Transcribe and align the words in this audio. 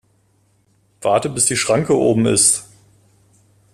Warte 1.01 1.29
bis 1.29 1.45
die 1.45 1.55
Schranke 1.55 1.95
oben 1.95 2.25
ist! 2.25 2.65